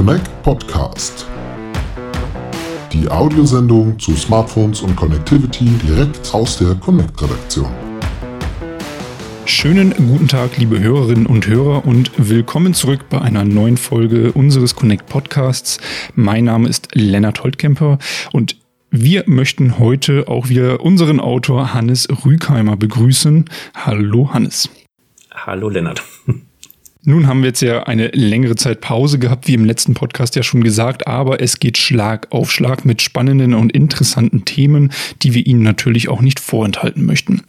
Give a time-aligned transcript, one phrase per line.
[0.00, 1.26] Connect Podcast.
[2.90, 7.70] Die Audiosendung zu Smartphones und Connectivity direkt aus der Connect-Redaktion.
[9.44, 14.74] Schönen guten Tag, liebe Hörerinnen und Hörer, und willkommen zurück bei einer neuen Folge unseres
[14.74, 15.78] Connect Podcasts.
[16.14, 17.98] Mein Name ist Lennart Holtkemper
[18.32, 18.56] und
[18.90, 23.50] wir möchten heute auch wieder unseren Autor Hannes Rügheimer begrüßen.
[23.74, 24.70] Hallo Hannes.
[25.30, 26.02] Hallo Lennart.
[27.02, 30.42] Nun haben wir jetzt ja eine längere Zeit Pause gehabt, wie im letzten Podcast ja
[30.42, 35.46] schon gesagt, aber es geht Schlag auf Schlag mit spannenden und interessanten Themen, die wir
[35.46, 37.42] Ihnen natürlich auch nicht vorenthalten möchten.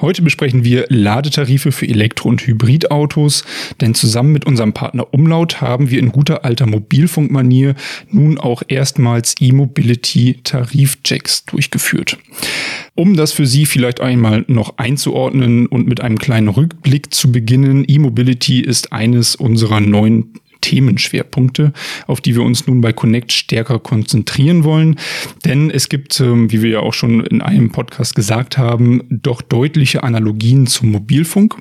[0.00, 3.44] Heute besprechen wir Ladetarife für Elektro- und Hybridautos,
[3.82, 7.74] denn zusammen mit unserem Partner Umlaut haben wir in guter alter Mobilfunkmanier
[8.10, 12.16] nun auch erstmals E-Mobility-Tarifchecks durchgeführt.
[12.94, 17.84] Um das für Sie vielleicht einmal noch einzuordnen und mit einem kleinen Rückblick zu beginnen,
[17.86, 21.72] E-Mobility ist eines unserer neuen Themenschwerpunkte,
[22.06, 24.96] auf die wir uns nun bei Connect stärker konzentrieren wollen.
[25.44, 29.42] Denn es gibt, ähm, wie wir ja auch schon in einem Podcast gesagt haben, doch
[29.42, 31.56] deutliche Analogien zum Mobilfunk.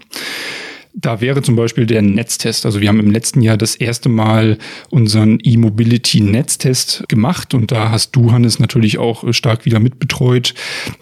[0.94, 2.66] Da wäre zum Beispiel der Netztest.
[2.66, 4.58] Also wir haben im letzten Jahr das erste Mal
[4.90, 10.56] unseren E-Mobility-Netztest gemacht und da hast du, Hannes, natürlich auch stark wieder mitbetreut.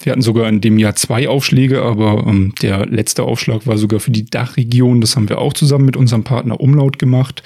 [0.04, 4.02] Wir hatten sogar in dem Jahr zwei Aufschläge, aber ähm, der letzte Aufschlag war sogar
[4.02, 5.00] für die Dachregion.
[5.00, 7.42] Das haben wir auch zusammen mit unserem Partner Umlaut gemacht.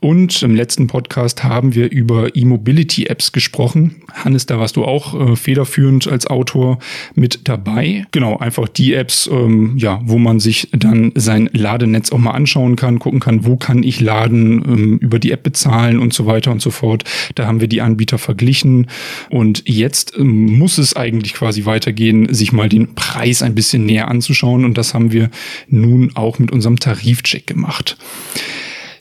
[0.00, 3.96] Und im letzten Podcast haben wir über E-Mobility-Apps gesprochen.
[4.14, 6.78] Hannes, da warst du auch äh, federführend als Autor
[7.14, 8.06] mit dabei.
[8.10, 12.76] Genau, einfach die Apps, ähm, ja, wo man sich dann sein Ladenetz auch mal anschauen
[12.76, 16.50] kann, gucken kann, wo kann ich laden, ähm, über die App bezahlen und so weiter
[16.50, 17.04] und so fort.
[17.34, 18.86] Da haben wir die Anbieter verglichen.
[19.28, 24.08] Und jetzt ähm, muss es eigentlich quasi weitergehen, sich mal den Preis ein bisschen näher
[24.08, 24.64] anzuschauen.
[24.64, 25.30] Und das haben wir
[25.68, 27.98] nun auch mit unserem Tarifcheck gemacht.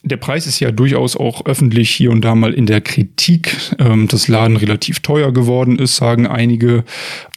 [0.04, 4.08] Der Preis ist ja durchaus auch öffentlich hier und da mal in der Kritik, ähm,
[4.08, 6.86] dass Laden relativ teuer geworden ist, sagen einige.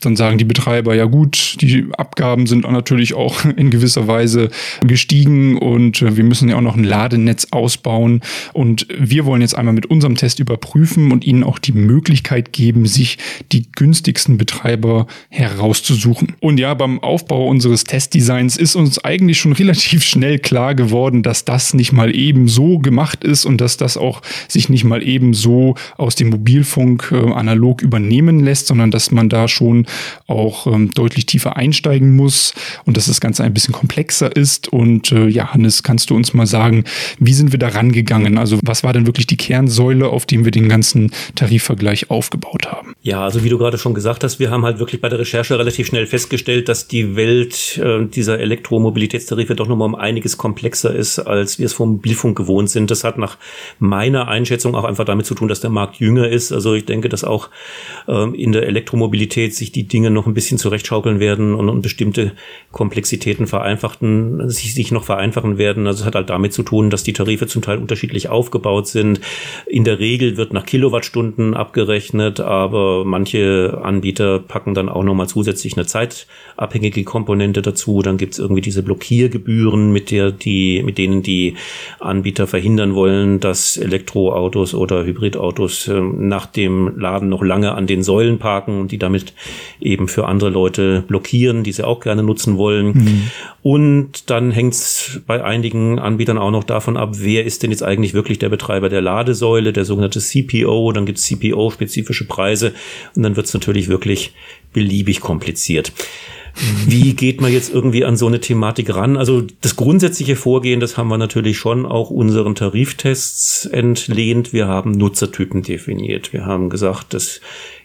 [0.00, 4.50] Dann sagen die Betreiber, ja gut, die Abgaben sind natürlich auch in gewisser Weise
[4.86, 8.20] gestiegen und äh, wir müssen ja auch noch ein Ladenetz ausbauen.
[8.52, 12.86] Und wir wollen jetzt einmal mit unserem Test überprüfen und Ihnen auch die Möglichkeit geben,
[12.86, 13.18] sich
[13.50, 16.34] die günstigsten Betreiber herauszusuchen.
[16.40, 21.44] Und ja, beim Aufbau unseres Testdesigns ist uns eigentlich schon relativ schnell klar geworden, dass
[21.44, 25.34] das nicht mal eben so gemacht ist und dass das auch sich nicht mal eben
[25.34, 29.86] so aus dem Mobilfunk äh, analog übernehmen lässt, sondern dass man da schon
[30.26, 32.54] auch ähm, deutlich tiefer einsteigen muss
[32.84, 34.72] und dass das Ganze ein bisschen komplexer ist.
[34.72, 36.84] Und äh, ja, Hannes, kannst du uns mal sagen,
[37.18, 38.38] wie sind wir da rangegangen?
[38.38, 42.94] Also was war denn wirklich die Kernsäule, auf dem wir den ganzen Tarifvergleich aufgebaut haben?
[43.02, 45.58] Ja, also wie du gerade schon gesagt hast, wir haben halt wirklich bei der Recherche
[45.58, 51.19] relativ schnell festgestellt, dass die Welt äh, dieser Elektromobilitätstarife doch nochmal um einiges komplexer ist,
[51.19, 52.91] als wir es vom Mobilfunk gewohnt sind.
[52.91, 53.38] Das hat nach
[53.78, 56.53] meiner Einschätzung auch einfach damit zu tun, dass der Markt jünger ist.
[56.53, 57.48] Also ich denke, dass auch
[58.08, 62.32] ähm, in der Elektromobilität sich die Dinge noch ein bisschen zurechtschaukeln werden und, und bestimmte
[62.70, 65.86] Komplexitäten vereinfachten, sich, sich noch vereinfachen werden.
[65.86, 69.20] Also es hat halt damit zu tun, dass die Tarife zum Teil unterschiedlich aufgebaut sind.
[69.66, 75.76] In der Regel wird nach Kilowattstunden abgerechnet, aber manche Anbieter packen dann auch nochmal zusätzlich
[75.76, 78.02] eine zeitabhängige Komponente dazu.
[78.02, 81.54] Dann gibt es irgendwie diese Blockiergebühren, mit der die, mit denen die
[82.00, 87.87] Anbieter Anbieter verhindern wollen, dass Elektroautos oder Hybridautos äh, nach dem Laden noch lange an
[87.87, 89.34] den Säulen parken und die damit
[89.81, 92.87] eben für andere Leute blockieren, die sie auch gerne nutzen wollen.
[92.87, 93.31] Mhm.
[93.62, 97.82] Und dann hängt es bei einigen Anbietern auch noch davon ab, wer ist denn jetzt
[97.82, 100.93] eigentlich wirklich der Betreiber der Ladesäule, der sogenannte CPO.
[100.93, 102.72] Dann gibt es CPO-spezifische Preise
[103.14, 104.32] und dann wird es natürlich wirklich
[104.72, 105.93] beliebig kompliziert.
[106.86, 109.16] Wie geht man jetzt irgendwie an so eine Thematik ran?
[109.16, 114.52] Also das grundsätzliche Vorgehen, das haben wir natürlich schon auch unseren Tariftests entlehnt.
[114.52, 116.32] Wir haben Nutzertypen definiert.
[116.32, 117.40] Wir haben gesagt, es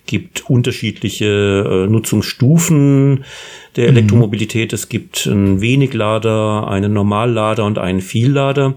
[0.06, 3.26] gibt unterschiedliche äh, Nutzungsstufen
[3.76, 3.98] der mhm.
[3.98, 4.74] Elektromobilität.
[4.74, 8.76] Es gibt einen Weniglader, einen Normallader und einen Viellader.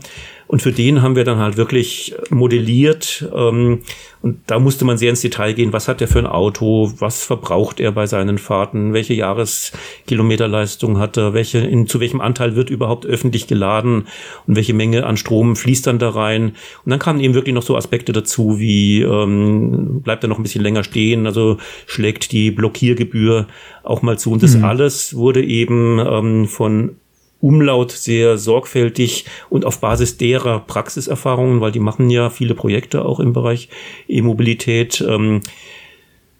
[0.50, 3.24] Und für den haben wir dann halt wirklich modelliert.
[3.32, 3.82] Ähm,
[4.20, 5.72] und da musste man sehr ins Detail gehen.
[5.72, 6.92] Was hat er für ein Auto?
[6.98, 8.92] Was verbraucht er bei seinen Fahrten?
[8.92, 11.34] Welche Jahreskilometerleistung hat er?
[11.34, 14.08] Welche, in, zu welchem Anteil wird überhaupt öffentlich geladen?
[14.48, 16.56] Und welche Menge an Strom fließt dann da rein?
[16.84, 20.42] Und dann kamen eben wirklich noch so Aspekte dazu, wie ähm, bleibt er noch ein
[20.42, 21.26] bisschen länger stehen?
[21.26, 23.46] Also schlägt die Blockiergebühr
[23.84, 24.32] auch mal zu.
[24.32, 24.64] Und das mhm.
[24.64, 26.96] alles wurde eben ähm, von
[27.40, 33.20] Umlaut sehr sorgfältig und auf Basis derer Praxiserfahrungen, weil die machen ja viele Projekte auch
[33.20, 33.68] im Bereich
[34.08, 35.40] E-Mobilität, ähm,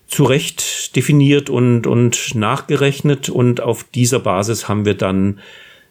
[0.06, 3.28] zurecht definiert und, und nachgerechnet.
[3.28, 5.38] Und auf dieser Basis haben wir dann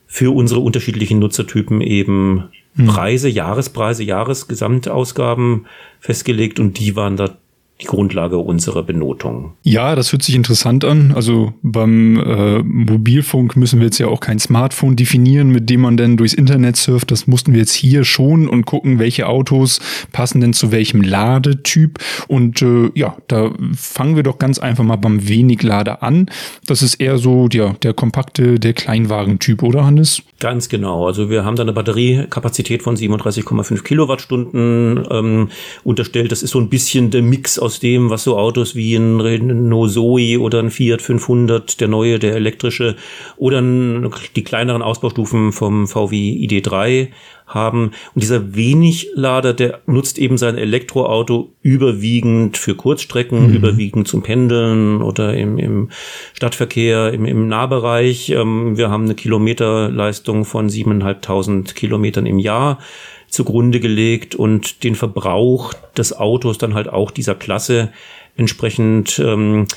[0.06, 2.50] für unsere unterschiedlichen Nutzertypen eben
[2.88, 5.68] Preise, Jahrespreise, Jahresgesamtausgaben
[6.00, 7.38] festgelegt und die waren da
[7.82, 9.54] die Grundlage unserer Benotung.
[9.64, 11.14] Ja, das hört sich interessant an.
[11.16, 15.96] Also beim äh, Mobilfunk müssen wir jetzt ja auch kein Smartphone definieren, mit dem man
[15.96, 17.12] denn durchs Internet surft.
[17.12, 19.80] Das mussten wir jetzt hier schon und gucken, welche Autos
[20.12, 22.00] passen denn zu welchem Ladetyp.
[22.28, 26.30] Und äh, ja, da fangen wir doch ganz einfach mal beim Weniglader an.
[26.66, 30.22] Das ist eher so ja, der kompakte, der Kleinwagentyp, oder Hannes?
[30.40, 31.06] Ganz genau.
[31.06, 35.50] Also wir haben da eine Batteriekapazität von 37,5 Kilowattstunden ähm,
[35.84, 36.32] unterstellt.
[36.32, 39.22] Das ist so ein bisschen der Mix aus aus dem, was so Autos wie ein
[39.22, 42.96] Renault Zoe oder ein Fiat 500, der neue, der elektrische
[43.38, 46.16] oder die kleineren Ausbaustufen vom VW
[46.48, 47.10] ID3
[47.46, 47.92] haben.
[48.16, 53.54] Und dieser Weniglader, der nutzt eben sein Elektroauto überwiegend für Kurzstrecken, mhm.
[53.54, 55.90] überwiegend zum Pendeln oder im, im
[56.34, 58.32] Stadtverkehr, im, im Nahbereich.
[58.32, 62.80] Ähm, wir haben eine Kilometerleistung von 7.500 Kilometern im Jahr
[63.30, 67.90] zugrunde gelegt und den Verbrauch des Autos dann halt auch dieser Klasse
[68.36, 69.68] entsprechend ähm,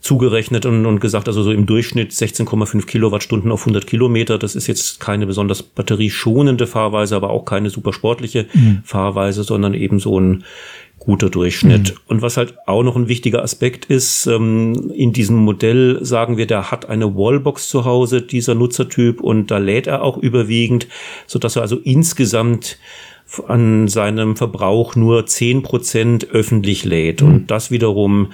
[0.00, 4.38] zugerechnet und, und gesagt, also so im Durchschnitt 16,5 Kilowattstunden auf 100 Kilometer.
[4.38, 8.80] Das ist jetzt keine besonders batterieschonende Fahrweise, aber auch keine super sportliche mhm.
[8.84, 10.44] Fahrweise, sondern eben so ein
[11.00, 11.94] guter Durchschnitt.
[11.94, 12.00] Mhm.
[12.06, 16.46] Und was halt auch noch ein wichtiger Aspekt ist, ähm, in diesem Modell sagen wir,
[16.46, 20.86] der hat eine Wallbox zu Hause, dieser Nutzertyp, und da lädt er auch überwiegend,
[21.26, 22.78] so dass er also insgesamt
[23.48, 27.22] an seinem Verbrauch nur zehn Prozent öffentlich lädt.
[27.22, 27.28] Mhm.
[27.28, 28.32] Und das wiederum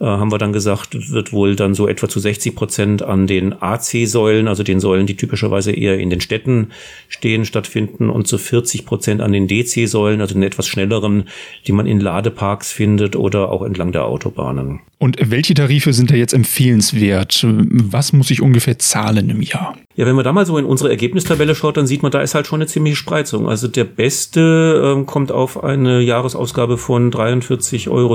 [0.00, 3.54] äh, haben wir dann gesagt, wird wohl dann so etwa zu 60 Prozent an den
[3.60, 6.72] AC-Säulen, also den Säulen, die typischerweise eher in den Städten
[7.08, 11.24] stehen, stattfinden und zu 40 Prozent an den DC-Säulen, also den etwas schnelleren,
[11.66, 14.80] die man in Ladeparks findet oder auch entlang der Autobahnen.
[14.98, 17.46] Und welche Tarife sind da jetzt empfehlenswert?
[17.46, 19.76] Was muss ich ungefähr zahlen im Jahr?
[19.94, 22.34] Ja, wenn man da mal so in unsere Ergebnistabelle schaut, dann sieht man, da ist
[22.34, 23.48] halt schon eine ziemliche Spreizung.
[23.48, 28.14] Also der beste ähm, kommt auf eine Jahresausgabe von 43,46 Euro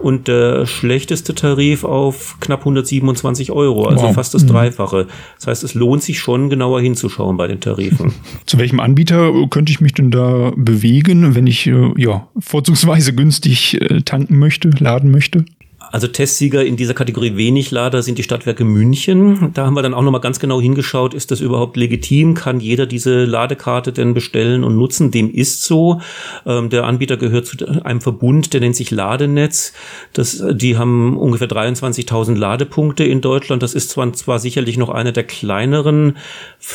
[0.00, 4.14] und der schlechteste Tarif auf knapp 127 Euro, also wow.
[4.14, 4.48] fast das mhm.
[4.48, 5.06] Dreifache.
[5.36, 8.12] Das heißt, es lohnt sich schon genauer hinzuschauen bei den Tarifen.
[8.46, 13.80] Zu welchem Anbieter könnte ich mich denn da bewegen, wenn ich äh, ja vorzugsweise günstig
[13.80, 15.44] äh, tanken möchte, laden möchte?
[15.92, 19.50] Also Testsieger in dieser Kategorie wenig Lader sind die Stadtwerke München.
[19.54, 22.34] Da haben wir dann auch nochmal ganz genau hingeschaut, ist das überhaupt legitim?
[22.34, 25.10] Kann jeder diese Ladekarte denn bestellen und nutzen?
[25.10, 26.00] Dem ist so.
[26.46, 29.72] Ähm, der Anbieter gehört zu einem Verbund, der nennt sich Ladenetz.
[30.12, 33.62] Das, die haben ungefähr 23.000 Ladepunkte in Deutschland.
[33.62, 36.16] Das ist zwar, zwar sicherlich noch einer der kleineren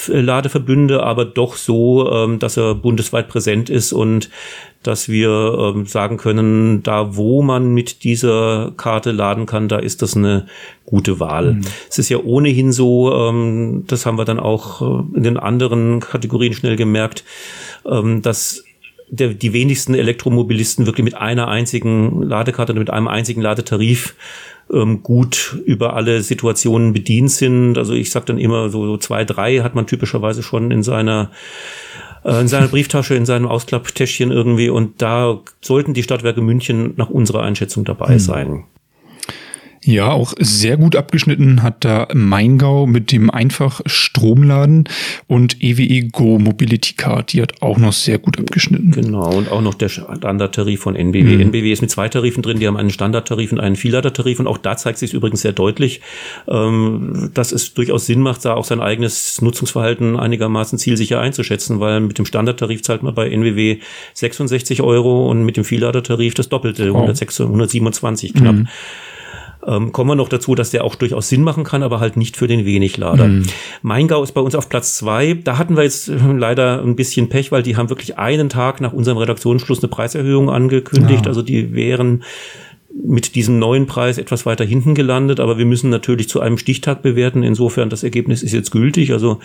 [0.07, 4.29] Ladeverbünde, aber doch so, ähm, dass er bundesweit präsent ist und
[4.87, 10.01] dass wir ähm, sagen können, da wo man mit dieser Karte laden kann, da ist
[10.01, 10.47] das eine
[10.85, 11.55] gute Wahl.
[11.55, 11.61] Mhm.
[11.89, 15.99] Es ist ja ohnehin so, ähm, das haben wir dann auch äh, in den anderen
[15.99, 17.23] Kategorien schnell gemerkt,
[17.85, 18.63] ähm, dass
[19.09, 24.15] der, die wenigsten Elektromobilisten wirklich mit einer einzigen Ladekarte oder mit einem einzigen Ladetarif
[24.71, 27.77] ähm, gut über alle Situationen bedient sind.
[27.77, 31.31] Also ich sage dann immer so, so zwei, drei hat man typischerweise schon in seiner
[32.25, 34.69] äh, in seiner Brieftasche, in seinem Ausklapptäschchen irgendwie.
[34.69, 38.19] Und da sollten die Stadtwerke München nach unserer Einschätzung dabei hm.
[38.19, 38.63] sein.
[39.85, 44.85] Ja, auch sehr gut abgeschnitten hat da Maingau mit dem einfach Stromladen
[45.27, 48.91] und EWE Go Mobility Card, die hat auch noch sehr gut abgeschnitten.
[48.91, 51.35] Genau, und auch noch der Standardtarif von NBW.
[51.35, 51.41] Mhm.
[51.41, 54.57] NBW ist mit zwei Tarifen drin, die haben einen Standardtarif und einen Vielladertarif und auch
[54.57, 56.01] da zeigt sich übrigens sehr deutlich,
[56.47, 61.99] ähm, dass es durchaus Sinn macht, da auch sein eigenes Nutzungsverhalten einigermaßen zielsicher einzuschätzen, weil
[61.99, 63.77] mit dem Standardtarif zahlt man bei NWW
[64.15, 67.01] 66 Euro und mit dem Vielladertarif das Doppelte, oh.
[67.01, 68.55] 127 knapp.
[68.55, 68.67] Mhm.
[69.67, 72.37] Ähm, kommen wir noch dazu, dass der auch durchaus Sinn machen kann, aber halt nicht
[72.37, 73.27] für den Weniglader.
[73.27, 73.43] Mhm.
[73.81, 75.33] Maingau ist bei uns auf Platz zwei.
[75.33, 78.81] Da hatten wir jetzt äh, leider ein bisschen Pech, weil die haben wirklich einen Tag
[78.81, 81.25] nach unserem Redaktionsschluss eine Preiserhöhung angekündigt.
[81.25, 81.27] Ja.
[81.27, 82.23] Also die wären
[83.03, 87.01] mit diesem neuen Preis etwas weiter hinten gelandet, aber wir müssen natürlich zu einem Stichtag
[87.01, 87.43] bewerten.
[87.43, 89.11] Insofern das Ergebnis ist jetzt gültig.
[89.11, 89.39] Also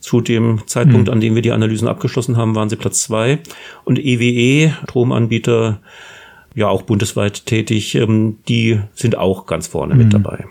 [0.00, 1.12] zu dem Zeitpunkt, mhm.
[1.12, 3.38] an dem wir die Analysen abgeschlossen haben, waren sie Platz zwei.
[3.84, 5.80] Und EWE, Stromanbieter
[6.58, 10.00] ja auch bundesweit tätig, ähm, die sind auch ganz vorne mhm.
[10.00, 10.44] mit dabei.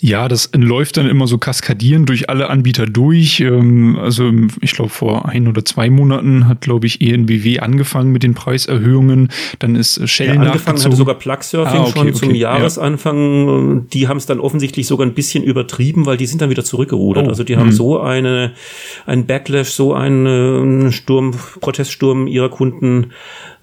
[0.00, 3.40] Ja, das läuft dann immer so kaskadierend durch alle Anbieter durch.
[3.40, 8.22] Ähm, also ich glaube, vor ein oder zwei Monaten hat, glaube ich, ENBW angefangen mit
[8.22, 9.30] den Preiserhöhungen.
[9.58, 13.88] Dann ist Shell ja, angefangen hatte sogar Plugsurfing ah, okay, schon okay, zum Jahresanfang.
[13.88, 17.26] Die haben es dann offensichtlich sogar ein bisschen übertrieben, weil die sind dann wieder zurückgerudert.
[17.26, 17.30] Oh.
[17.30, 17.72] Also die haben mhm.
[17.72, 18.52] so eine,
[19.06, 23.12] ein Backlash, so einen Sturm, Proteststurm ihrer Kunden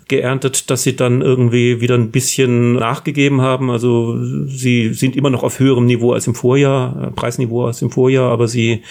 [0.08, 3.70] geerntet, dass sie dann irgendwie wieder ein bisschen nachgegeben haben.
[3.70, 7.92] Also sie sind immer noch auf höherem Niveau als im Vorjahr, äh, Preisniveau als im
[7.92, 8.84] Vorjahr, aber sie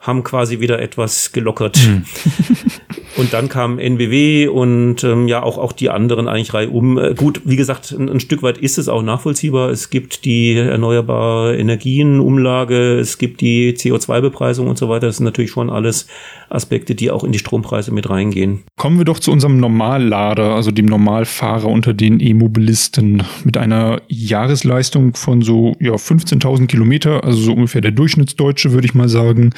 [0.00, 1.78] haben quasi wieder etwas gelockert.
[1.86, 2.04] Mhm.
[3.16, 6.98] Und dann kam NBW und ähm, ja auch, auch die anderen eigentlich Reihe um.
[6.98, 9.70] Äh, gut, wie gesagt, ein, ein, Stück weit ist es auch nachvollziehbar.
[9.70, 15.06] Es gibt die erneuerbare Energienumlage, es gibt die CO2-Bepreisung und so weiter.
[15.06, 16.08] Das sind natürlich schon alles
[16.48, 18.64] Aspekte, die auch in die Strompreise mit reingehen.
[18.76, 25.14] Kommen wir doch zu unserem Normallader, also dem Normalfahrer unter den E-Mobilisten mit einer Jahresleistung
[25.14, 29.52] von so ja, 15.000 Kilometer, also so ungefähr der Durchschnittsdeutsche, würde ich mal sagen.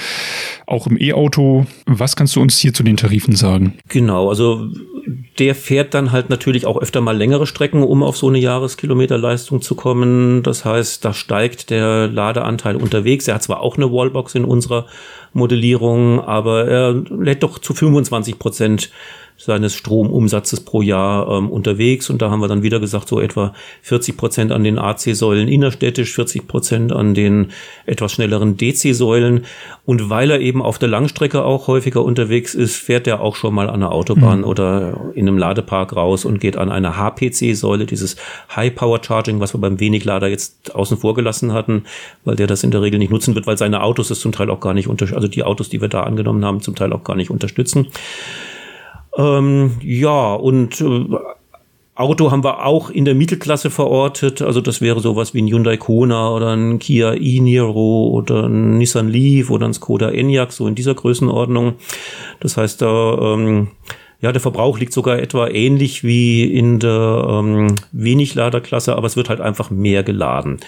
[0.67, 1.67] Auch im E-Auto.
[1.87, 3.46] Was kannst du uns hier zu den Tarifen sagen?
[3.89, 4.69] Genau, also
[5.39, 9.61] der fährt dann halt natürlich auch öfter mal längere Strecken, um auf so eine Jahreskilometerleistung
[9.61, 10.43] zu kommen.
[10.43, 13.29] Das heißt, da steigt der Ladeanteil unterwegs.
[13.29, 14.87] Er hat zwar auch eine Wallbox in unserer
[15.33, 18.91] Modellierung, aber er lädt doch zu 25 Prozent
[19.37, 22.09] seines Stromumsatzes pro Jahr ähm, unterwegs.
[22.09, 23.53] Und da haben wir dann wieder gesagt, so etwa
[23.83, 27.49] 40 Prozent an den AC-Säulen innerstädtisch, 40 Prozent an den
[27.85, 29.45] etwas schnelleren DC-Säulen.
[29.85, 33.55] Und weil er eben auf der Langstrecke auch häufiger unterwegs ist, fährt er auch schon
[33.55, 34.45] mal an der Autobahn mhm.
[34.45, 38.17] oder in einem Ladepark raus und geht an eine HPC-Säule, dieses
[38.55, 41.85] High Power Charging, was wir beim Weniglader jetzt außen vor gelassen hatten,
[42.25, 44.51] weil der das in der Regel nicht nutzen wird, weil seine Autos es zum Teil
[44.51, 47.05] auch gar nicht unter, also die Autos, die wir da angenommen haben, zum Teil auch
[47.05, 47.89] gar nicht unterstützen.
[49.17, 51.07] Ähm, ja, und äh,
[51.97, 54.43] Auto haben wir auch in der Mittelklasse verortet.
[54.43, 59.09] Also das wäre sowas wie ein Hyundai Kona oder ein Kia e-Niro oder ein Nissan
[59.09, 61.77] Leaf oder ein Skoda Enyaq, so in dieser Größenordnung.
[62.41, 63.69] Das heißt, da, ähm,
[64.21, 69.31] ja, der Verbrauch liegt sogar etwa ähnlich wie in der ähm, Wenigladerklasse, aber es wird
[69.31, 70.61] halt einfach mehr geladen.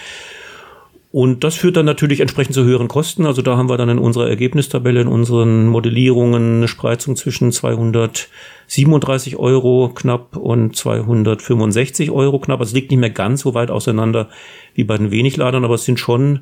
[1.11, 3.25] Und das führt dann natürlich entsprechend zu höheren Kosten.
[3.25, 9.37] Also da haben wir dann in unserer Ergebnistabelle, in unseren Modellierungen eine Spreizung zwischen 237
[9.37, 12.59] Euro knapp und 265 Euro knapp.
[12.59, 14.29] Also es liegt nicht mehr ganz so weit auseinander
[14.75, 16.41] wie bei den Wenigladern, aber es sind schon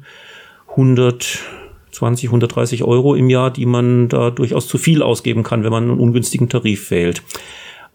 [0.72, 5.84] 120, 130 Euro im Jahr, die man da durchaus zu viel ausgeben kann, wenn man
[5.84, 7.24] einen ungünstigen Tarif wählt.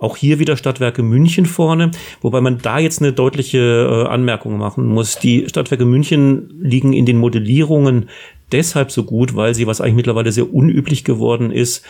[0.02, 1.92] Auch hier wieder Stadtwerke München vorne,
[2.22, 5.16] wobei man da jetzt eine deutliche äh, Anmerkung machen muss.
[5.20, 8.08] Die Stadtwerke München liegen in den Modellierungen
[8.50, 11.84] deshalb so gut, weil sie, was eigentlich mittlerweile sehr unüblich geworden ist,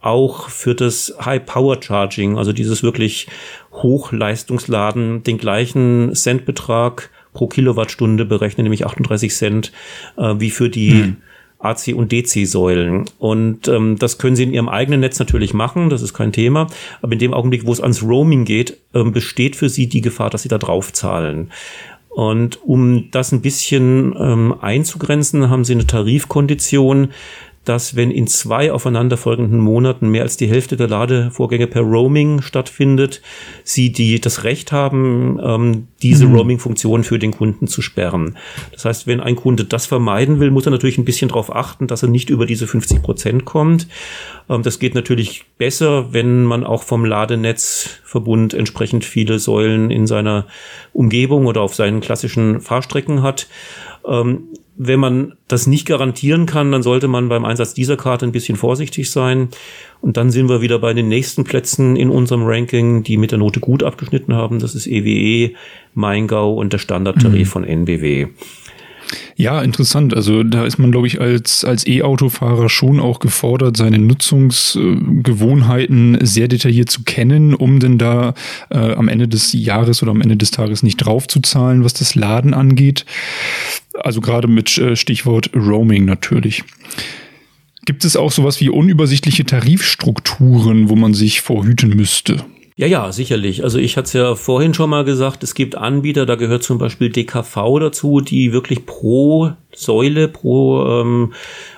[0.00, 3.28] auch für das High Power Charging, also dieses wirklich
[3.74, 9.72] Hochleistungsladen, den gleichen Centbetrag pro Kilowattstunde berechnen, nämlich 38 Cent,
[10.16, 11.16] äh, wie für die hm.
[11.58, 13.06] AC- und DC-Säulen.
[13.18, 16.68] Und ähm, das können Sie in Ihrem eigenen Netz natürlich machen, das ist kein Thema.
[17.02, 20.30] Aber in dem Augenblick, wo es ans Roaming geht, ähm, besteht für Sie die Gefahr,
[20.30, 21.50] dass Sie da drauf zahlen.
[22.08, 27.12] Und um das ein bisschen ähm, einzugrenzen, haben Sie eine Tarifkondition,
[27.68, 33.20] dass wenn in zwei aufeinanderfolgenden Monaten mehr als die Hälfte der Ladevorgänge per Roaming stattfindet,
[33.62, 36.34] sie die das Recht haben, ähm, diese mhm.
[36.34, 38.38] Roaming-Funktion für den Kunden zu sperren.
[38.72, 41.86] Das heißt, wenn ein Kunde das vermeiden will, muss er natürlich ein bisschen darauf achten,
[41.86, 43.86] dass er nicht über diese 50 Prozent kommt.
[44.48, 50.46] Ähm, das geht natürlich besser, wenn man auch vom Ladenetzverbund entsprechend viele Säulen in seiner
[50.94, 53.46] Umgebung oder auf seinen klassischen Fahrstrecken hat.
[54.06, 54.44] Ähm,
[54.78, 58.56] wenn man das nicht garantieren kann, dann sollte man beim Einsatz dieser Karte ein bisschen
[58.56, 59.48] vorsichtig sein.
[60.00, 63.38] Und dann sind wir wieder bei den nächsten Plätzen in unserem Ranking, die mit der
[63.38, 64.60] Note gut abgeschnitten haben.
[64.60, 65.54] Das ist EWE,
[65.94, 67.52] Maingau und der Standardtarif mhm.
[67.52, 68.28] von NBW.
[69.36, 70.14] Ja, interessant.
[70.14, 76.48] Also da ist man, glaube ich, als, als E-Autofahrer schon auch gefordert, seine Nutzungsgewohnheiten sehr
[76.48, 78.34] detailliert zu kennen, um denn da
[78.70, 82.52] äh, am Ende des Jahres oder am Ende des Tages nicht draufzuzahlen, was das Laden
[82.52, 83.06] angeht.
[84.04, 86.64] Also gerade mit äh, Stichwort Roaming natürlich.
[87.84, 92.44] Gibt es auch sowas wie unübersichtliche Tarifstrukturen, wo man sich vorhüten müsste?
[92.78, 93.64] Ja, ja, sicherlich.
[93.64, 96.78] Also ich hatte es ja vorhin schon mal gesagt, es gibt Anbieter, da gehört zum
[96.78, 101.32] Beispiel DKV dazu, die wirklich pro Säule, pro, ähm,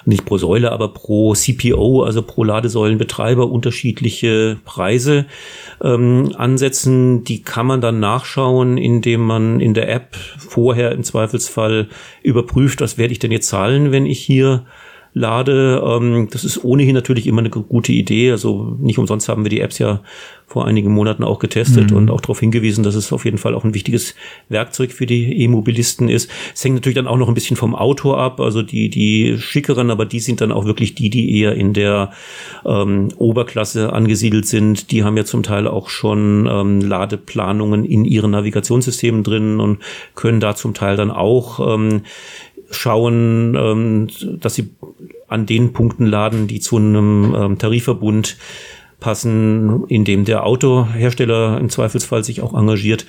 [0.04, 5.24] nicht pro Säule, aber pro CPO, also pro Ladesäulenbetreiber unterschiedliche Preise
[5.82, 7.24] ähm, ansetzen.
[7.24, 11.88] Die kann man dann nachschauen, indem man in der App vorher im Zweifelsfall
[12.22, 14.66] überprüft, was werde ich denn jetzt zahlen, wenn ich hier
[15.12, 15.82] lade.
[15.84, 18.30] Ähm, das ist ohnehin natürlich immer eine gute Idee.
[18.30, 20.00] Also nicht umsonst haben wir die Apps ja
[20.50, 21.96] vor einigen Monaten auch getestet mhm.
[21.96, 24.16] und auch darauf hingewiesen, dass es auf jeden Fall auch ein wichtiges
[24.48, 26.28] Werkzeug für die E-Mobilisten ist.
[26.52, 28.40] Es hängt natürlich dann auch noch ein bisschen vom Auto ab.
[28.40, 32.10] Also die, die schickeren, aber die sind dann auch wirklich die, die eher in der
[32.66, 34.90] ähm, Oberklasse angesiedelt sind.
[34.90, 39.78] Die haben ja zum Teil auch schon ähm, Ladeplanungen in ihren Navigationssystemen drin und
[40.16, 42.02] können da zum Teil dann auch ähm,
[42.70, 44.08] schauen, ähm,
[44.40, 44.70] dass sie
[45.28, 48.36] an den Punkten laden, die zu einem ähm, Tarifverbund
[48.98, 53.06] passen, in dem der Autohersteller im Zweifelsfall sich auch engagiert.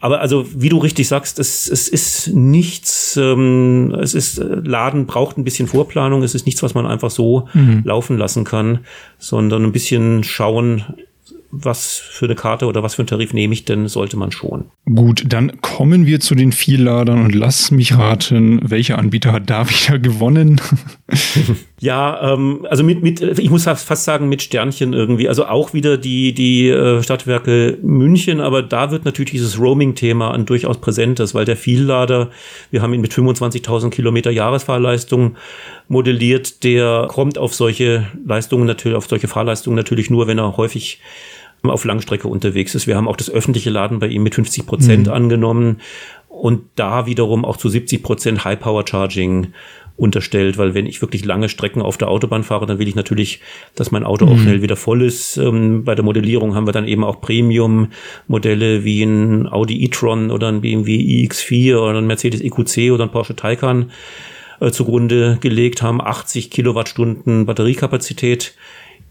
[0.00, 5.06] aber also, wie du richtig sagst, es, es ist nichts, ähm, es ist, äh, Laden
[5.06, 7.82] braucht ein bisschen Vorplanung, es ist nichts, was man einfach so mhm.
[7.84, 8.80] laufen lassen kann,
[9.18, 10.84] sondern ein bisschen schauen,
[11.50, 14.66] was für eine Karte oder was für einen Tarif nehme ich denn, sollte man schon.
[14.84, 19.68] Gut, dann kommen wir zu den Vielladern und lass mich raten, welcher Anbieter hat da
[19.68, 20.60] wieder gewonnen?
[21.80, 25.26] ja, ähm, also mit, mit, ich muss fast sagen, mit Sternchen irgendwie.
[25.28, 30.44] Also auch wieder die, die äh, Stadtwerke München, aber da wird natürlich dieses Roaming-Thema ein
[30.44, 32.30] durchaus präsentes, weil der Viellader,
[32.70, 35.36] wir haben ihn mit 25.000 Kilometer Jahresfahrleistung
[35.88, 41.00] modelliert, der kommt auf solche Leistungen natürlich, auf solche Fahrleistungen natürlich nur, wenn er häufig
[41.62, 42.86] auf Langstrecke unterwegs ist.
[42.86, 45.12] Wir haben auch das öffentliche Laden bei ihm mit 50 Prozent mhm.
[45.12, 45.80] angenommen
[46.28, 49.48] und da wiederum auch zu 70 Prozent High Power Charging
[49.98, 53.40] unterstellt, weil wenn ich wirklich lange Strecken auf der Autobahn fahre, dann will ich natürlich,
[53.74, 54.32] dass mein Auto mhm.
[54.32, 55.36] auch schnell wieder voll ist.
[55.36, 60.48] Ähm, bei der Modellierung haben wir dann eben auch Premium-Modelle wie ein Audi e-tron oder
[60.48, 63.90] ein BMW iX4 oder ein Mercedes EQC oder ein Porsche Taycan
[64.60, 68.54] äh, zugrunde gelegt haben, 80 Kilowattstunden Batteriekapazität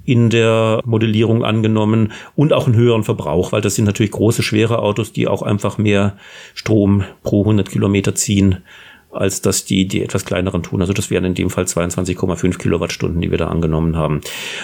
[0.07, 4.79] in der Modellierung angenommen und auch einen höheren Verbrauch, weil das sind natürlich große, schwere
[4.79, 6.15] Autos, die auch einfach mehr
[6.55, 8.63] Strom pro 100 Kilometer ziehen
[9.11, 10.81] als dass die, die etwas kleineren tun.
[10.81, 14.21] Also das wären in dem Fall 22,5 Kilowattstunden, die wir da angenommen haben.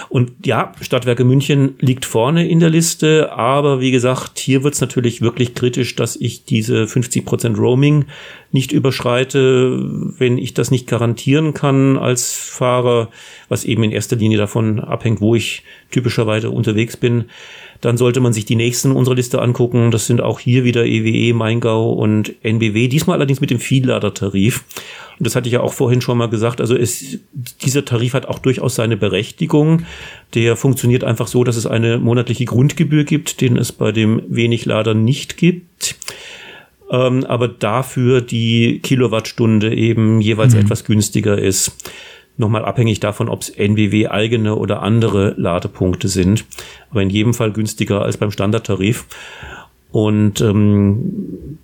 [0.08, 4.80] Und ja, Stadtwerke München liegt vorne in der Liste, aber wie gesagt, hier wird es
[4.80, 8.04] natürlich wirklich kritisch, dass ich diese 50 Prozent Roaming
[8.52, 9.80] nicht überschreite,
[10.18, 13.10] wenn ich das nicht garantieren kann als Fahrer,
[13.48, 17.24] was eben in erster Linie davon abhängt, wo ich typischerweise unterwegs bin
[17.84, 19.90] dann sollte man sich die nächsten unserer Liste angucken.
[19.90, 22.88] Das sind auch hier wieder EWE, Maingau und NBW.
[22.88, 24.64] Diesmal allerdings mit dem Viellader-Tarif.
[25.18, 26.62] Und das hatte ich ja auch vorhin schon mal gesagt.
[26.62, 27.18] Also es,
[27.60, 29.82] dieser Tarif hat auch durchaus seine Berechtigung.
[30.32, 34.94] Der funktioniert einfach so, dass es eine monatliche Grundgebühr gibt, den es bei dem Wenig-Lader
[34.94, 35.96] nicht gibt.
[36.90, 40.60] Ähm, aber dafür die Kilowattstunde eben jeweils mhm.
[40.60, 41.76] etwas günstiger ist
[42.36, 46.44] nochmal abhängig davon, ob es NBW eigene oder andere Ladepunkte sind,
[46.90, 49.06] aber in jedem Fall günstiger als beim Standardtarif.
[49.92, 51.58] Und ähm,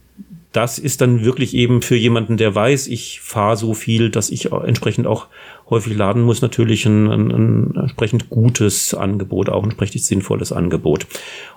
[0.52, 4.50] das ist dann wirklich eben für jemanden, der weiß, ich fahre so viel, dass ich
[4.50, 5.26] entsprechend auch
[5.68, 11.06] häufig laden muss, natürlich ein, ein, ein entsprechend gutes Angebot, auch ein entsprechend sinnvolles Angebot.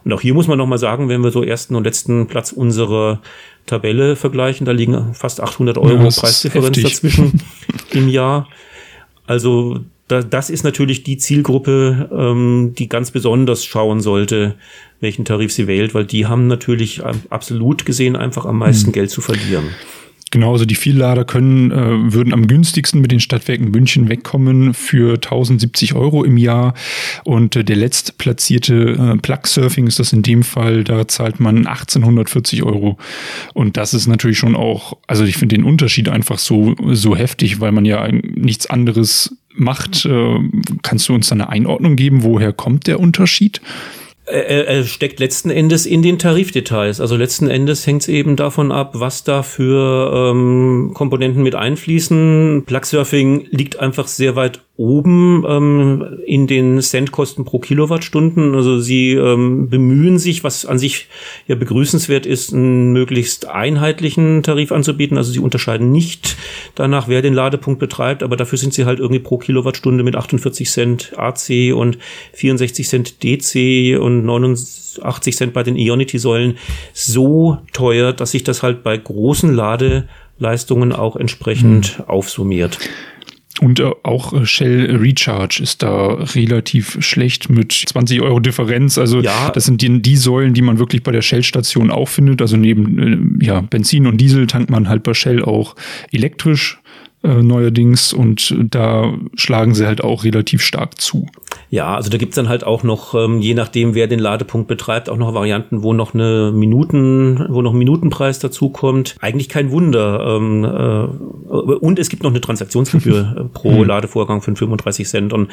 [0.03, 3.21] Und auch hier muss man nochmal sagen, wenn wir so ersten und letzten Platz unserer
[3.65, 7.41] Tabelle vergleichen, da liegen fast 800 Euro ja, Preisdifferenz dazwischen
[7.91, 8.47] im Jahr.
[9.25, 14.55] Also da, das ist natürlich die Zielgruppe, ähm, die ganz besonders schauen sollte,
[14.99, 18.93] welchen Tarif sie wählt, weil die haben natürlich absolut gesehen einfach am meisten mhm.
[18.93, 19.69] Geld zu verlieren.
[20.33, 25.13] Genau, also die Viellader können, äh, würden am günstigsten mit den Stadtwerken München wegkommen für
[25.13, 26.73] 1070 Euro im Jahr.
[27.23, 31.67] Und äh, der letztplatzierte äh, Plug Surfing ist das in dem Fall, da zahlt man
[31.67, 32.97] 1840 Euro.
[33.53, 37.59] Und das ist natürlich schon auch, also ich finde den Unterschied einfach so, so heftig,
[37.59, 40.03] weil man ja nichts anderes macht.
[40.05, 40.39] Äh,
[40.81, 42.23] kannst du uns da eine Einordnung geben?
[42.23, 43.61] Woher kommt der Unterschied?
[44.25, 47.01] Er, er steckt letzten Endes in den Tarifdetails.
[47.01, 52.63] Also letzten Endes hängt es eben davon ab, was da für ähm, Komponenten mit einfließen.
[52.65, 58.55] Plugsurfing liegt einfach sehr weit oben ähm, in den Centkosten pro Kilowattstunden.
[58.55, 61.07] Also sie ähm, bemühen sich, was an sich
[61.45, 65.17] ja begrüßenswert ist, einen möglichst einheitlichen Tarif anzubieten.
[65.17, 66.37] Also sie unterscheiden nicht
[66.73, 70.69] danach, wer den Ladepunkt betreibt, aber dafür sind sie halt irgendwie pro Kilowattstunde mit 48
[70.69, 71.99] Cent AC und
[72.33, 76.57] 64 Cent DC und 89 Cent bei den Ionity-Säulen
[76.93, 82.05] so teuer, dass sich das halt bei großen Ladeleistungen auch entsprechend mhm.
[82.05, 82.79] aufsummiert.
[83.61, 88.97] Und äh, auch äh, Shell Recharge ist da relativ schlecht mit 20 Euro Differenz.
[88.97, 89.51] Also ja.
[89.51, 92.41] das sind die, die Säulen, die man wirklich bei der Shell-Station auch findet.
[92.41, 95.75] Also neben äh, ja, Benzin und Diesel tankt man halt bei Shell auch
[96.11, 96.79] elektrisch
[97.23, 101.27] äh, neuerdings und da schlagen sie halt auch relativ stark zu.
[101.69, 105.09] Ja, also da gibt's dann halt auch noch, ähm, je nachdem, wer den Ladepunkt betreibt,
[105.09, 109.15] auch noch Varianten, wo noch eine Minuten, wo noch ein Minutenpreis dazukommt.
[109.21, 110.35] Eigentlich kein Wunder.
[110.35, 113.85] Ähm, äh, und es gibt noch eine Transaktionsgebühr äh, pro hm.
[113.85, 115.33] Ladevorgang von 35 Cent.
[115.33, 115.49] Und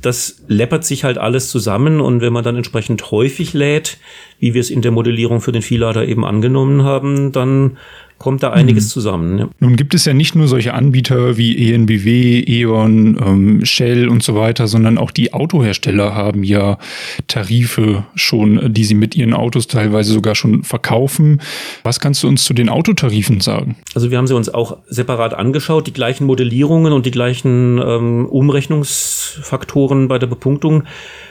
[0.00, 2.00] das läppert sich halt alles zusammen.
[2.00, 3.98] Und wenn man dann entsprechend häufig lädt,
[4.38, 7.78] wie wir es in der Modellierung für den Viellader eben angenommen haben, dann
[8.22, 8.88] kommt da einiges mhm.
[8.90, 9.38] zusammen.
[9.38, 9.48] Ja.
[9.58, 14.34] Nun gibt es ja nicht nur solche Anbieter wie ENBW, E.ON, ähm, Shell und so
[14.34, 16.78] weiter, sondern auch die Autohersteller haben ja
[17.26, 21.42] Tarife schon, die sie mit ihren Autos teilweise sogar schon verkaufen.
[21.82, 23.76] Was kannst du uns zu den Autotarifen sagen?
[23.94, 28.26] Also wir haben sie uns auch separat angeschaut, die gleichen Modellierungen und die gleichen ähm,
[28.26, 30.84] Umrechnungsfaktoren bei der Bepunktung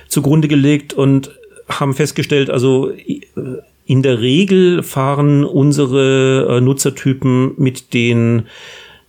[0.10, 1.32] zugrunde gelegt und
[1.70, 2.92] haben festgestellt, also
[3.92, 8.44] in der Regel fahren unsere äh, Nutzertypen mit den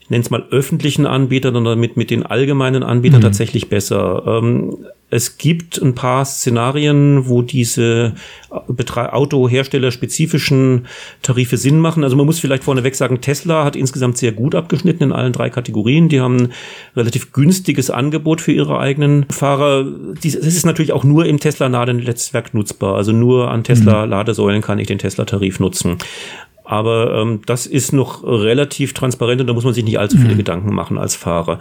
[0.00, 3.24] ich nenne es mal öffentlichen Anbietern oder mit, mit den allgemeinen Anbietern mhm.
[3.24, 4.24] tatsächlich besser.
[4.26, 4.78] Ähm,
[5.12, 8.14] es gibt ein paar Szenarien, wo diese
[8.48, 10.87] Autohersteller-spezifischen
[11.20, 12.03] Tarife Sinn machen.
[12.03, 15.51] Also man muss vielleicht vorneweg sagen, Tesla hat insgesamt sehr gut abgeschnitten in allen drei
[15.51, 16.09] Kategorien.
[16.09, 16.53] Die haben ein
[16.96, 19.85] relativ günstiges Angebot für ihre eigenen Fahrer.
[20.22, 22.96] Das ist natürlich auch nur im Tesla-Ladenetzwerk nutzbar.
[22.96, 25.98] Also nur an Tesla-Ladesäulen kann ich den Tesla-Tarif nutzen.
[26.64, 30.35] Aber ähm, das ist noch relativ transparent und da muss man sich nicht allzu viele
[30.35, 30.38] mhm.
[30.38, 31.59] Gedanken machen als Fahrer.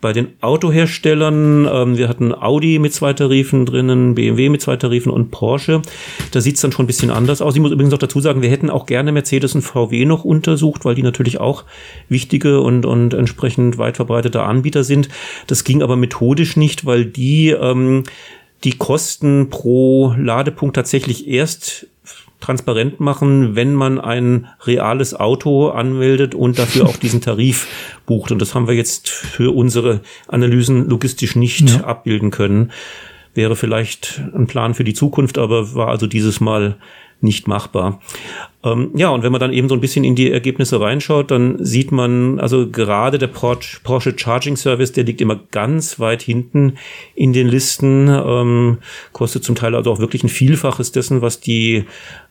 [0.00, 5.10] Bei den Autoherstellern, ähm, wir hatten Audi mit zwei Tarifen drinnen, BMW mit zwei Tarifen
[5.10, 5.82] und Porsche.
[6.30, 7.56] Da sieht's dann schon ein bisschen anders aus.
[7.56, 10.84] Ich muss übrigens auch dazu sagen, wir hätten auch gerne Mercedes und VW noch untersucht,
[10.84, 11.64] weil die natürlich auch
[12.08, 15.08] wichtige und, und entsprechend weit verbreitete Anbieter sind.
[15.48, 18.04] Das ging aber methodisch nicht, weil die ähm,
[18.62, 21.86] die Kosten pro Ladepunkt tatsächlich erst
[22.44, 27.66] transparent machen, wenn man ein reales Auto anmeldet und dafür auch diesen Tarif
[28.06, 28.32] bucht.
[28.32, 31.84] Und das haben wir jetzt für unsere Analysen logistisch nicht ja.
[31.84, 32.72] abbilden können.
[33.32, 36.76] Wäre vielleicht ein Plan für die Zukunft, aber war also dieses Mal
[37.20, 38.00] nicht machbar.
[38.62, 41.64] Ähm, ja, und wenn man dann eben so ein bisschen in die Ergebnisse reinschaut, dann
[41.64, 46.74] sieht man, also gerade der Porsche Charging Service, der liegt immer ganz weit hinten
[47.14, 48.78] in den Listen, ähm,
[49.12, 51.84] kostet zum Teil also auch wirklich ein Vielfaches dessen, was die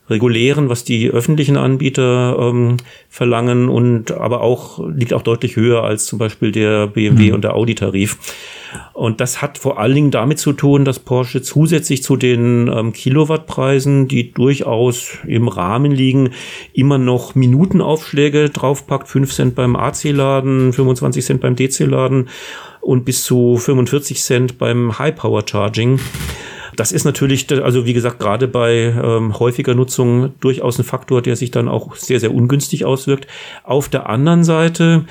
[0.10, 2.78] regulären, was die öffentlichen Anbieter ähm,
[3.10, 7.36] verlangen und aber auch liegt auch deutlich höher als zum Beispiel der BMW mhm.
[7.36, 8.18] und der Audi-Tarif.
[8.94, 12.92] Und das hat vor allen Dingen damit zu tun, dass Porsche zusätzlich zu den ähm,
[12.92, 16.32] Kilowattpreisen, die durchaus im Rahmen liegen,
[16.74, 19.08] immer noch Minutenaufschläge draufpackt.
[19.08, 22.30] 5 Cent beim AC-Laden, 25 Cent beim DC-Laden
[22.82, 26.00] und bis zu 45 Cent beim High-Power-Charging.
[26.76, 31.36] Das ist natürlich, also wie gesagt, gerade bei ähm, häufiger Nutzung durchaus ein Faktor, der
[31.36, 33.28] sich dann auch sehr, sehr ungünstig auswirkt.
[33.64, 35.06] Auf der anderen Seite,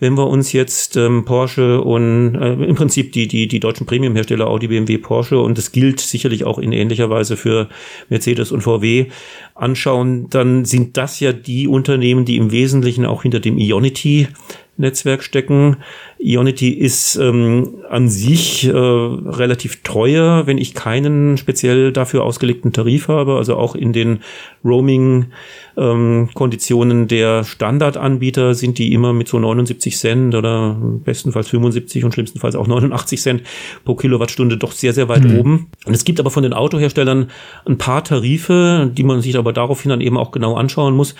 [0.00, 4.46] wenn wir uns jetzt ähm, Porsche und äh, im Prinzip die, die, die deutschen Premium-Hersteller
[4.46, 7.68] Audi, BMW, Porsche und das gilt sicherlich auch in ähnlicher Weise für
[8.08, 9.06] Mercedes und VW
[9.54, 14.28] anschauen, dann sind das ja die Unternehmen, die im Wesentlichen auch hinter dem Ionity
[14.76, 15.78] Netzwerk stecken.
[16.18, 23.08] Ionity ist ähm, an sich äh, relativ teuer, wenn ich keinen speziell dafür ausgelegten Tarif
[23.08, 23.36] habe.
[23.36, 24.20] Also auch in den
[24.64, 32.14] Roaming-Konditionen ähm, der Standardanbieter sind die immer mit so 79 Cent oder bestenfalls 75 und
[32.14, 33.42] schlimmstenfalls auch 89 Cent
[33.84, 35.38] pro Kilowattstunde doch sehr, sehr weit mhm.
[35.38, 35.66] oben.
[35.84, 37.28] Und es gibt aber von den Autoherstellern
[37.66, 41.14] ein paar Tarife, die man sich aber daraufhin dann eben auch genau anschauen muss,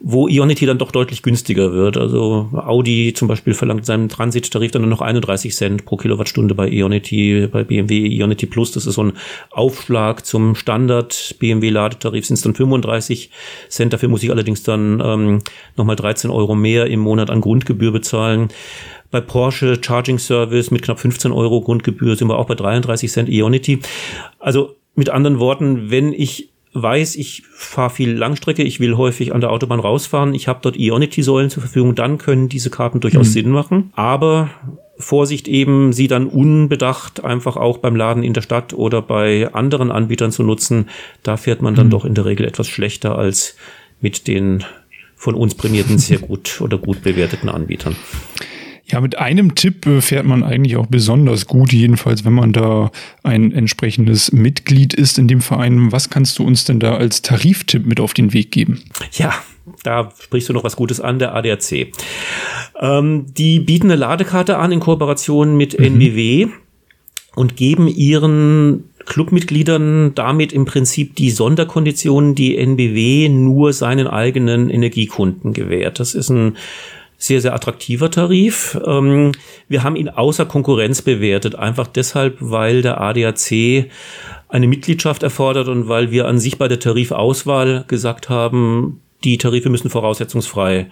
[0.00, 1.96] wo Ionity dann doch deutlich günstiger wird.
[1.96, 6.68] Also Audi zum Beispiel verlangt seinem Transittarif dann nur noch 31 Cent pro Kilowattstunde bei
[6.68, 8.70] Ionity, bei BMW Ionity Plus.
[8.70, 9.14] Das ist so ein
[9.50, 12.83] Aufschlag zum Standard BMW Ladetarif sind es dann 35
[13.68, 13.92] Cent.
[13.92, 15.38] Dafür muss ich allerdings dann ähm,
[15.76, 18.48] nochmal 13 Euro mehr im Monat an Grundgebühr bezahlen.
[19.10, 23.28] Bei Porsche Charging Service mit knapp 15 Euro Grundgebühr sind wir auch bei 33 Cent
[23.28, 23.80] Ionity.
[24.38, 29.40] Also mit anderen Worten, wenn ich weiß, ich fahre viel Langstrecke, ich will häufig an
[29.40, 33.32] der Autobahn rausfahren, ich habe dort Ionity-Säulen zur Verfügung, dann können diese Karten durchaus mhm.
[33.32, 33.92] Sinn machen.
[33.94, 34.50] Aber
[34.98, 39.90] Vorsicht eben, sie dann unbedacht einfach auch beim Laden in der Stadt oder bei anderen
[39.90, 40.88] Anbietern zu nutzen,
[41.22, 41.90] da fährt man dann mhm.
[41.90, 43.56] doch in der Regel etwas schlechter als
[44.00, 44.64] mit den
[45.16, 47.96] von uns prämierten sehr gut oder gut bewerteten Anbietern.
[48.86, 52.90] Ja, mit einem Tipp äh, fährt man eigentlich auch besonders gut, jedenfalls wenn man da
[53.22, 55.90] ein entsprechendes Mitglied ist in dem Verein.
[55.90, 58.82] Was kannst du uns denn da als Tariftipp mit auf den Weg geben?
[59.12, 59.32] Ja,
[59.82, 61.92] da sprichst du noch was Gutes an, der ADAC.
[62.84, 65.84] Ähm, die bieten eine Ladekarte an in Kooperation mit mhm.
[65.86, 66.48] NBW
[67.34, 75.52] und geben ihren Clubmitgliedern damit im Prinzip die Sonderkonditionen, die NBW nur seinen eigenen Energiekunden
[75.52, 75.98] gewährt.
[75.98, 76.56] Das ist ein
[77.16, 78.78] sehr, sehr attraktiver Tarif.
[78.86, 79.32] Ähm,
[79.68, 83.86] wir haben ihn außer Konkurrenz bewertet, einfach deshalb, weil der ADAC
[84.48, 89.70] eine Mitgliedschaft erfordert und weil wir an sich bei der Tarifauswahl gesagt haben, die Tarife
[89.70, 90.90] müssen voraussetzungsfrei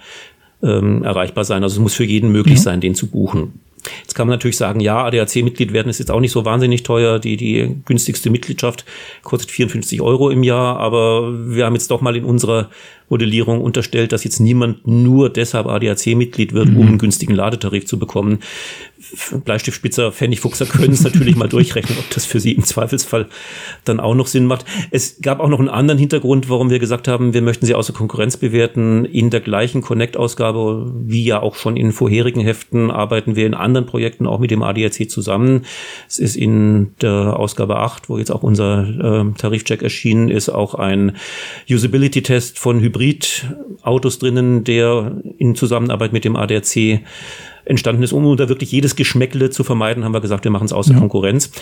[0.63, 1.63] ähm, erreichbar sein.
[1.63, 2.63] Also es muss für jeden möglich ja.
[2.63, 3.61] sein, den zu buchen.
[4.03, 7.19] Jetzt kann man natürlich sagen, ja, ADAC-Mitglied werden ist jetzt auch nicht so wahnsinnig teuer.
[7.19, 8.85] Die, die günstigste Mitgliedschaft
[9.23, 12.71] kostet 54 Euro im Jahr, aber wir haben jetzt doch mal in unserer
[13.09, 16.89] Modellierung unterstellt, dass jetzt niemand nur deshalb ADAC-Mitglied wird, um mhm.
[16.89, 18.41] einen günstigen Ladetarif zu bekommen.
[19.45, 23.27] Bleistiftspitzer, Pfennigfuchser können es natürlich mal durchrechnen, ob das für sie im Zweifelsfall
[23.85, 24.65] dann auch noch Sinn macht.
[24.91, 27.93] Es gab auch noch einen anderen Hintergrund, warum wir gesagt haben, wir möchten sie außer
[27.93, 29.05] Konkurrenz bewerten.
[29.05, 33.87] In der gleichen Connect-Ausgabe, wie ja auch schon in vorherigen Heften, arbeiten wir in anderen
[33.87, 35.65] Projekten auch mit dem ADAC zusammen.
[36.09, 40.75] Es ist in der Ausgabe 8, wo jetzt auch unser äh, Tarifcheck erschienen ist, auch
[40.75, 41.17] ein
[41.69, 47.01] Usability-Test von Hybrid-Autos drinnen, der in Zusammenarbeit mit dem ADAC
[47.65, 50.73] entstanden ist, um da wirklich jedes Geschmäckle zu vermeiden, haben wir gesagt, wir machen es
[50.73, 50.99] außer ja.
[50.99, 51.53] Konkurrenz.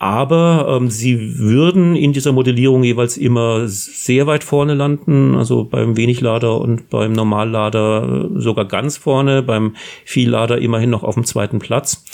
[0.00, 5.96] Aber ähm, sie würden in dieser Modellierung jeweils immer sehr weit vorne landen, also beim
[5.96, 12.04] Weniglader und beim Normallader sogar ganz vorne, beim Viellader immerhin noch auf dem zweiten Platz.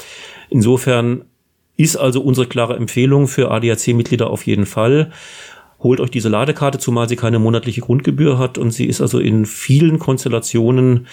[0.49, 1.25] Insofern
[1.77, 5.11] ist also unsere klare Empfehlung für ADAC-Mitglieder auf jeden Fall.
[5.85, 9.47] Holt euch diese Ladekarte, zumal sie keine monatliche Grundgebühr hat und sie ist also in
[9.47, 11.07] vielen Konstellationen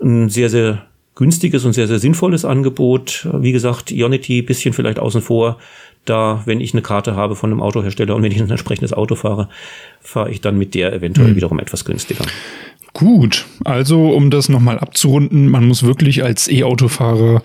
[0.00, 3.28] ein sehr, sehr günstiges und sehr, sehr sinnvolles Angebot.
[3.32, 5.58] Wie gesagt, Ionity bisschen vielleicht außen vor.
[6.04, 9.16] Da, wenn ich eine Karte habe von einem Autohersteller und wenn ich ein entsprechendes Auto
[9.16, 9.48] fahre,
[10.00, 11.36] fahre ich dann mit der eventuell mhm.
[11.36, 12.24] wiederum etwas günstiger.
[12.92, 17.42] Gut, also um das nochmal abzurunden, man muss wirklich als E-Autofahrer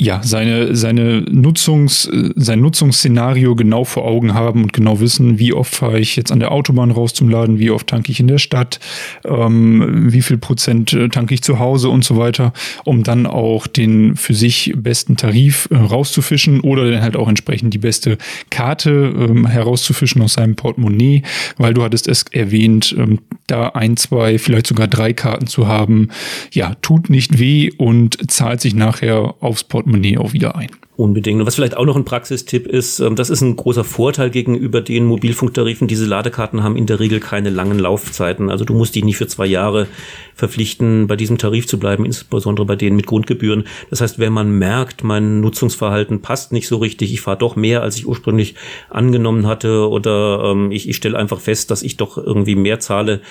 [0.00, 5.74] ja, seine, seine Nutzungs, sein Nutzungsszenario genau vor Augen haben und genau wissen, wie oft
[5.74, 8.38] fahre ich jetzt an der Autobahn raus zum Laden, wie oft tanke ich in der
[8.38, 8.80] Stadt,
[9.26, 13.66] ähm, wie viel Prozent äh, tanke ich zu Hause und so weiter, um dann auch
[13.66, 18.16] den für sich besten Tarif äh, rauszufischen oder dann halt auch entsprechend die beste
[18.48, 21.24] Karte ähm, herauszufischen aus seinem Portemonnaie,
[21.58, 26.08] weil du hattest es erwähnt, ähm, da ein, zwei, vielleicht sogar drei Karten zu haben,
[26.52, 30.70] ja, tut nicht weh und zahlt sich nachher aufs Portemonnaie Portemonnaie auch wieder ein.
[30.96, 31.40] Unbedingt.
[31.40, 34.82] Und was vielleicht auch noch ein Praxistipp ist, ähm, das ist ein großer Vorteil gegenüber
[34.82, 35.88] den Mobilfunktarifen.
[35.88, 38.50] Diese Ladekarten haben in der Regel keine langen Laufzeiten.
[38.50, 39.86] Also du musst dich nicht für zwei Jahre
[40.34, 43.64] verpflichten, bei diesem Tarif zu bleiben, insbesondere bei denen mit Grundgebühren.
[43.88, 47.82] Das heißt, wenn man merkt, mein Nutzungsverhalten passt nicht so richtig, ich fahre doch mehr,
[47.82, 48.54] als ich ursprünglich
[48.90, 53.22] angenommen hatte, oder ähm, ich, ich stelle einfach fest, dass ich doch irgendwie mehr zahle,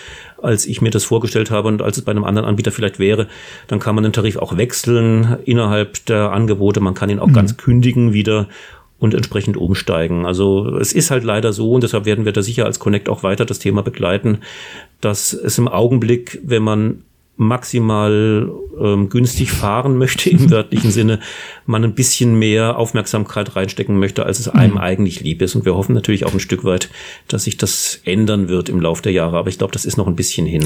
[0.41, 3.28] als ich mir das vorgestellt habe und als es bei einem anderen Anbieter vielleicht wäre,
[3.67, 6.80] dann kann man den Tarif auch wechseln innerhalb der Angebote.
[6.80, 7.34] Man kann ihn auch mhm.
[7.34, 8.47] ganz kündigen wieder
[8.99, 10.25] und entsprechend umsteigen.
[10.25, 13.23] Also es ist halt leider so, und deshalb werden wir da sicher als Connect auch
[13.23, 14.39] weiter das Thema begleiten,
[15.02, 17.04] dass es im Augenblick, wenn man
[17.39, 21.19] maximal ähm, günstig fahren möchte im wörtlichen Sinne,
[21.65, 24.80] man ein bisschen mehr Aufmerksamkeit reinstecken möchte, als es einem mhm.
[24.80, 25.56] eigentlich lieb ist.
[25.56, 26.89] Und wir hoffen natürlich auch ein Stück weit,
[27.30, 29.38] dass sich das ändern wird im Laufe der Jahre.
[29.38, 30.65] Aber ich glaube, das ist noch ein bisschen hin.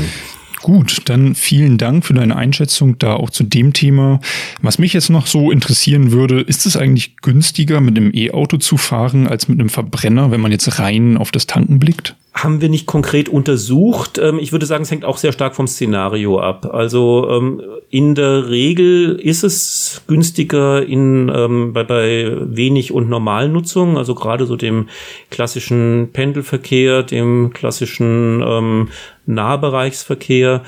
[0.63, 4.19] Gut, dann vielen Dank für deine Einschätzung da auch zu dem Thema.
[4.61, 8.77] Was mich jetzt noch so interessieren würde, ist es eigentlich günstiger, mit einem E-Auto zu
[8.77, 12.15] fahren, als mit einem Verbrenner, wenn man jetzt rein auf das Tanken blickt?
[12.33, 14.17] Haben wir nicht konkret untersucht.
[14.17, 16.67] Ähm, ich würde sagen, es hängt auch sehr stark vom Szenario ab.
[16.73, 23.53] Also ähm, in der Regel ist es günstiger in, ähm, bei, bei wenig und normalen
[23.53, 24.89] Nutzung, also gerade so dem
[25.29, 28.89] klassischen Pendelverkehr, dem klassischen
[29.25, 30.63] Nahbereichsverkehr.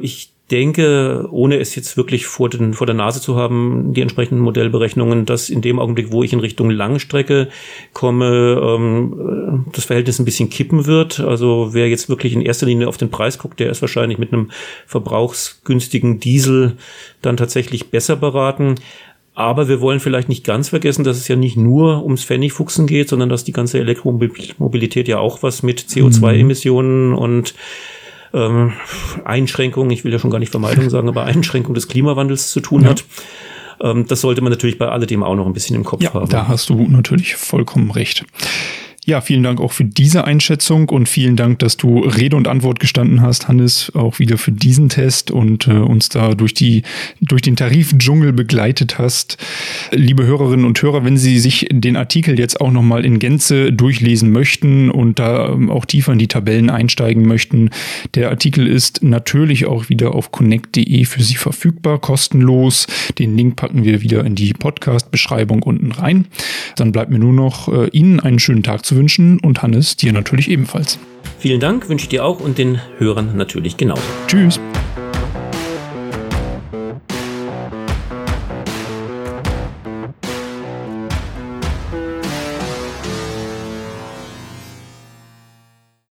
[0.00, 4.42] Ich denke, ohne es jetzt wirklich vor, den, vor der Nase zu haben, die entsprechenden
[4.42, 7.48] Modellberechnungen, dass in dem Augenblick, wo ich in Richtung Langstrecke
[7.94, 11.20] komme, ähm, das Verhältnis ein bisschen kippen wird.
[11.20, 14.32] Also wer jetzt wirklich in erster Linie auf den Preis guckt, der ist wahrscheinlich mit
[14.32, 14.50] einem
[14.86, 16.76] verbrauchsgünstigen Diesel
[17.22, 18.74] dann tatsächlich besser beraten.
[19.36, 23.08] Aber wir wollen vielleicht nicht ganz vergessen, dass es ja nicht nur ums Pfennigfuchsen geht,
[23.08, 27.18] sondern dass die ganze Elektromobilität ja auch was mit CO2-Emissionen mhm.
[27.18, 27.54] und
[28.34, 28.72] ähm,
[29.24, 32.82] Einschränkung, ich will ja schon gar nicht Vermeidung sagen, aber Einschränkung des Klimawandels zu tun
[32.82, 32.90] ja.
[32.90, 33.04] hat.
[33.80, 36.28] Ähm, das sollte man natürlich bei alledem auch noch ein bisschen im Kopf ja, haben.
[36.28, 38.24] Da hast du natürlich vollkommen recht.
[39.06, 42.80] Ja, vielen Dank auch für diese Einschätzung und vielen Dank, dass du Rede und Antwort
[42.80, 46.84] gestanden hast, Hannes, auch wieder für diesen Test und äh, uns da durch die
[47.20, 49.36] durch den Tarifdschungel begleitet hast.
[49.90, 53.74] Liebe Hörerinnen und Hörer, wenn Sie sich den Artikel jetzt auch noch mal in Gänze
[53.74, 57.68] durchlesen möchten und da ähm, auch tiefer in die Tabellen einsteigen möchten,
[58.14, 62.86] der Artikel ist natürlich auch wieder auf connect.de für Sie verfügbar, kostenlos.
[63.18, 66.24] Den Link packen wir wieder in die Podcast Beschreibung unten rein.
[66.76, 70.12] Dann bleibt mir nur noch äh, Ihnen einen schönen Tag zu wünschen und Hannes dir
[70.12, 70.98] natürlich ebenfalls.
[71.38, 74.02] Vielen Dank, wünsche ich dir auch und den Hörern natürlich genauso.
[74.26, 74.60] Tschüss.